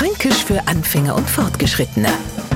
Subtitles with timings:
[0.00, 2.08] Fränkisch für Anfänger und Fortgeschrittene.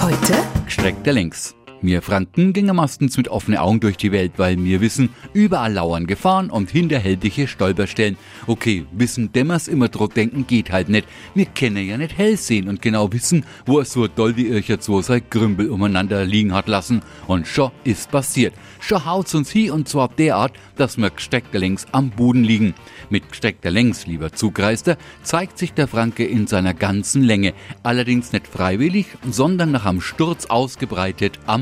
[0.00, 1.54] Heute Gestreckt der Längs.
[1.80, 6.08] Wir Franken gingen meistens mit offenen Augen durch die Welt, weil wir wissen, überall lauern
[6.08, 8.16] Gefahren und hinterhältige Stolperstellen.
[8.48, 11.06] Okay, wissen dämmers immer drauf denken geht halt nicht.
[11.36, 14.80] Wir kennen ja nicht hell sehen und genau wissen, wo es so doll wie Ircher
[14.80, 17.00] zwei sein Grümbel umeinander liegen hat lassen.
[17.28, 18.54] Und schon ist passiert.
[18.80, 22.74] Schon haut's uns hier und zwar derart, dass wir gesteckter längs am Boden liegen.
[23.08, 27.54] Mit gesteckter längs, lieber Zugreister, zeigt sich der Franke in seiner ganzen Länge.
[27.84, 31.38] Allerdings nicht freiwillig, sondern nach am Sturz ausgebreitet